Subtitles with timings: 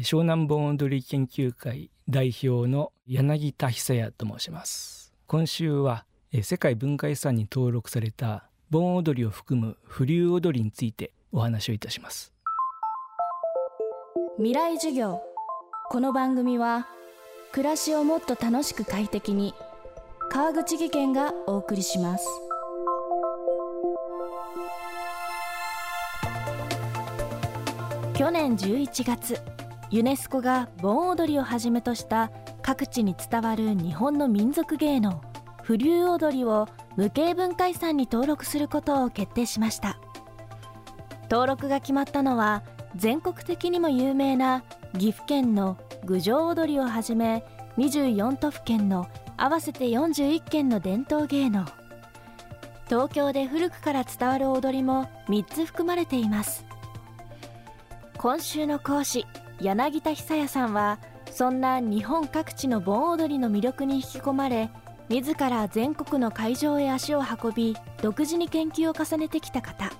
[0.00, 5.12] 湘南盆踊り研究会代表の柳田久也と申します。
[5.26, 6.06] 今週は
[6.42, 12.32] 世界文化遺産に登録された盆踊りを含む風流踊りについてお話をいたします。
[14.38, 15.20] 未来授業。
[15.90, 16.86] この番組は
[17.52, 19.52] 暮らしをもっと楽しく快適に
[20.30, 22.26] 川口義賢がお送りします。
[28.14, 29.38] 去年11月
[29.92, 32.30] ユネスコが盆踊りをはじめとした
[32.62, 35.20] 各地に伝わる日本の民族芸能
[35.62, 39.98] 風流踊りを無形文化遺産に登録することを決定しました。
[41.30, 42.62] 登録が決まったのは
[42.96, 44.64] 全国的にも有名な
[44.94, 47.44] 岐阜県の郡上踊りをはじめ
[47.76, 51.66] 24都府県の合わせて41件の伝統芸能。
[52.86, 56.64] 東京で古くから伝わる踊りも3つ含まれています。
[58.16, 59.26] 今週の講師
[59.60, 60.98] 柳田久也さんは
[61.30, 64.70] そんな日本各地の盆踊りの魅力に引き込まれ
[65.08, 69.90] 自ら全国の会場へ足を運び独自に研究を重ねてきた方。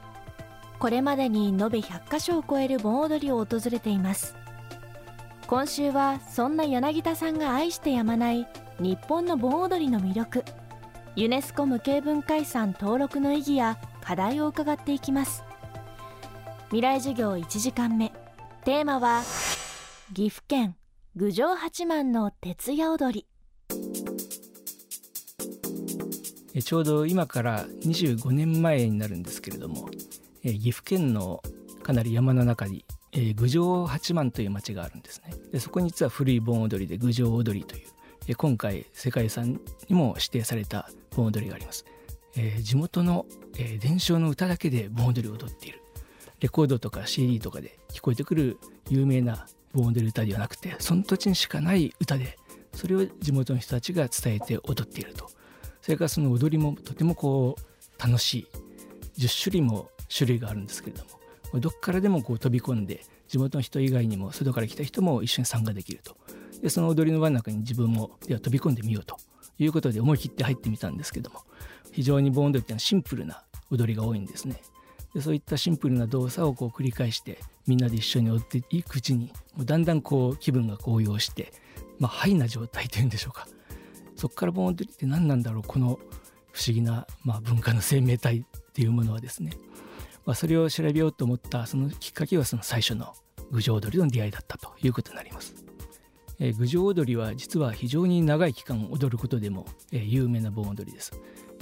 [0.78, 4.34] これまでに延べ100カ所を超える盆踊りを訪れています。
[5.46, 8.48] 今週はそんな柳田さんが愛してやまない
[8.80, 10.44] 日本の盆踊りの魅力
[11.14, 15.44] ユネスコ無形文化遺産登録の意義や課題を伺っていきます。
[16.68, 18.21] 未来授業1時間目。
[18.64, 19.22] テーマは
[20.14, 20.76] 岐阜県
[21.16, 23.26] 郡上八幡の徹夜踊り。
[26.62, 29.88] ちょうど今から25年前になるんですけれども
[30.42, 31.42] 岐阜県の
[31.82, 32.84] かなり山の中に
[33.34, 35.34] 郡上八幡という町があるんですね。
[35.50, 37.82] でそこに実は古い盆踊りで郡上踊りとい
[38.30, 41.84] う今回世界遺産にも指定された盆踊りがあります、
[42.36, 43.26] えー、地元の、
[43.58, 45.81] えー、伝承の歌だけで盆踊りを踊っている。
[46.42, 48.58] レコードとか CD とかで聞こえてくる
[48.90, 52.36] 有名な盆踊り歌ではなくてその土地にしかない歌で
[52.74, 55.30] それを地元の人たちが伝えて踊っていると。
[55.80, 58.46] それからその踊りもとてもこう楽しい。
[59.18, 61.04] 10種類も種類があるんですけれど
[61.52, 66.16] もどっからでもこう飛び込んで地元の人以外にも外から来た人も一緒に参加できると。
[66.60, 69.16] でその踊りの輪の中に自分もでは飛び込んでみようと。
[69.58, 71.42] いうことで思い切って入ってみたんですけども
[71.92, 74.60] 非常に盆踊りっていうのはシンプルな踊りが多いんですね。
[75.14, 81.52] でそういったシンプルな動作をこう繰り返してみんなで一緒に踊っていくうちにもうだんだんこう気分が高揚して、
[81.98, 83.46] まあ、ハイな状態というんでしょうか
[84.16, 85.98] そこから盆踊りって何なんだろうこの
[86.52, 89.52] 不思議な、まあ、文化の生命体っていうものはですね、
[90.24, 93.14] まあ、それを調べようと思ったそのきっかけはその最初の
[93.50, 95.54] 郡上踊りの出会いだったということになります。
[96.38, 101.12] えー、郡上踊りは実は非常に長い期間踊ることでも、えー、有名な盆踊りです。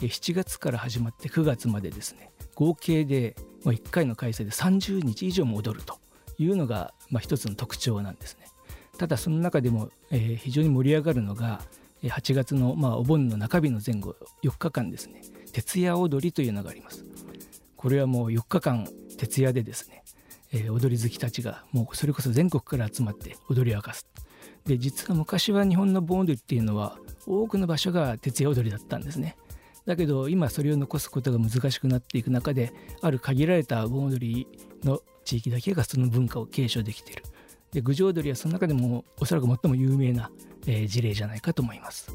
[0.06, 5.99] 7月から始まって9月までですね合計で1回の開催で30日以上も踊ると
[6.38, 8.47] いうのが、一つの特徴なんですね。
[8.99, 11.62] ただその中でも、非常に盛り上がるのが
[12.03, 15.22] 8月の、お盆の中日の前後4日間ですね
[15.53, 17.05] 徹夜踊りというのがあります。
[17.77, 18.88] これはもう4日間
[19.19, 20.03] 徹夜でですね、
[20.71, 24.06] 踊り好きたちがもうそれこそ全国から集まって踊り明かす。
[24.65, 29.37] で実は昔は日本の盆踊りっていうのは多くの場所が徹夜踊りだったんですね。
[29.86, 34.46] だけど今それを残すことが難しくなっていく中である限られた盆踊り
[34.84, 37.24] の地域だけがその文化を継承できている。
[37.72, 40.30] で郡上踊りはその中でもおそらく最も有名な、
[40.66, 42.12] えー、事例じゃないかと思います。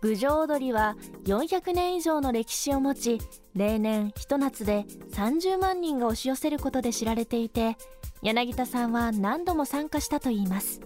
[0.00, 3.18] 郡上踊りは400年以上の歴史を持ち
[3.54, 7.76] 例年ひと夏で30万人が押し寄せることで知られていて
[8.22, 10.80] 柳田さんは何度も参加したといいます。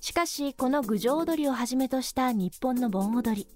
[0.00, 3.46] しかしこの郡上踊りをはじめとした日本の盆踊り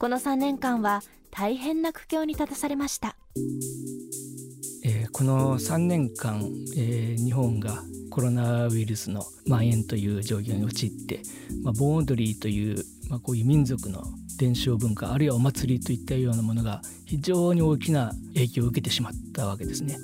[0.00, 3.16] この3年間は大変な苦境に立たされました、
[4.82, 11.20] えー、この3年間、えー、日本がコロナウイルスの蔓延という状況に陥って、
[11.62, 14.02] まあ、盆踊りという、まあ、こういう民族の
[14.38, 19.98] 伝承文化あるいはお祭りといったようなものが非常に大きな影響を受けてしまったわけですね。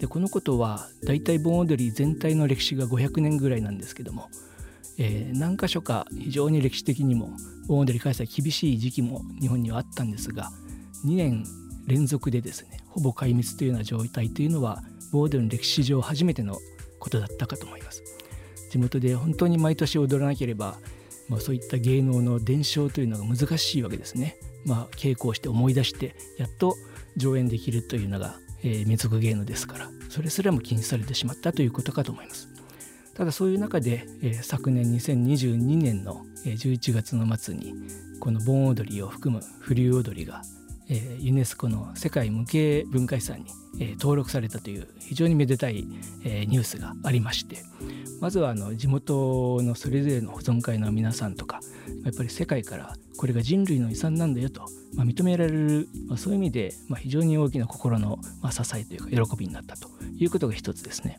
[0.00, 4.30] でこのことは大体盆踊り全体の歴史が500年ぐらいなんですけども
[4.98, 7.30] えー、何か所か非常に歴史的にも
[7.68, 10.50] 盆踊り開催厳しい時期も日本にはあったんですが
[11.04, 11.44] 2年
[11.86, 14.82] 連続でですねほぼ壊滅というような状態というのは
[15.12, 16.58] 盆踊りの歴史上初めての
[16.98, 18.02] ことだったかと思います。
[18.70, 20.78] 地元で本当に毎年踊らなければ、
[21.28, 24.36] まあ、そういった芸能の伝承というのが難しいわけですね。
[24.64, 26.74] まあ稽古をして思い出してやっと
[27.16, 32.48] 上演できるというのが、えー、民族芸能ですからそれすらも禁止されてしまったということかと思います。
[33.16, 37.74] ただそういう中で、えー、昨年2022年の11月の末に
[38.20, 40.42] この盆踊りを含む風流踊りが、
[40.90, 43.46] えー、ユネスコの世界無形文化遺産に、
[43.80, 45.86] えー、登録されたという非常にめでたい、
[46.24, 47.56] えー、ニュースがありまして
[48.20, 51.60] まずはあの地元のそれぞれの保存会の皆さんとか
[52.04, 59.88] やっぱり世界からこれが人類の遺産なんだよと、まあ、認められる、まあ、そういう意味で、まあ、非常に大きな心の、まあ、支えというか喜びになったと
[60.18, 61.18] いうことが一つですね。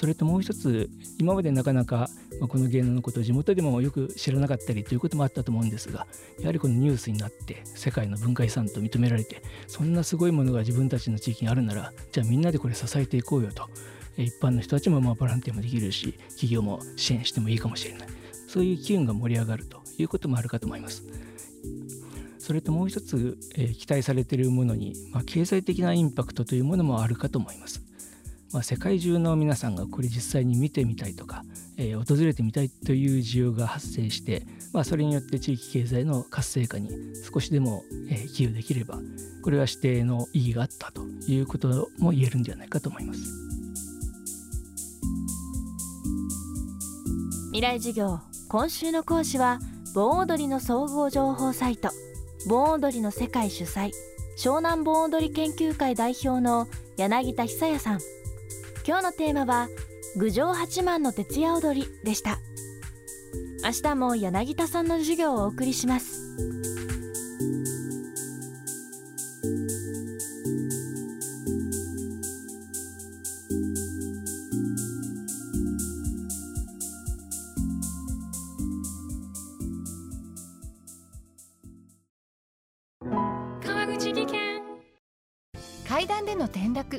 [0.00, 0.88] それともう一つ
[1.18, 2.08] 今までなかなか
[2.48, 6.06] この芸能のことを地元でもよく知らなかったりということもあったと思うんですが
[6.38, 13.68] やはりこのニュースになって世界の文化遺産と認められてそんなすごいものが自分たちの地域にあるならじゃあみんなでこれ支えていこうよと。
[14.16, 18.08] 一般の人たちもまあボランティアもできるし企業も支援してもいいかもしれない。
[18.48, 21.02] そういう機運が盛り上がるということもあるかと思います。
[22.38, 27.89] それともう一つ、えー、期待されているものに、まあ、経済的なインパクトというものもあるかと思います。
[28.52, 31.44] まあ、世界中の皆さんがこれ実際に見てみたいとか、
[31.76, 34.42] えー、訪れてみたいという需要が発生して、
[34.72, 36.90] まあ、それによって地域経済の活性化に
[37.32, 38.98] 少しでも、えー、寄与できれば
[39.42, 43.20] これは指定の意義があったということも言えるんじゃないかと思います。
[47.52, 49.58] 未来授業今週の講師は
[49.94, 51.90] 盆踊りの総合情報サイト
[52.48, 53.90] 盆踊りの世界主催
[54.38, 58.00] 湘南盆踊り研究会代表の柳田久也さん
[58.86, 59.68] 今日のテーマは
[60.16, 62.38] 郡上八幡の徹夜踊りでした。
[63.62, 66.20] 明日も柳田さんの授業をお送りします。
[83.62, 84.62] 川口技研。
[85.86, 86.98] 階段での転落